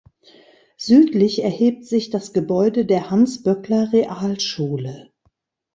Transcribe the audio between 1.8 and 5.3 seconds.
sich das Gebäude der Hans-Böckler-Realschule.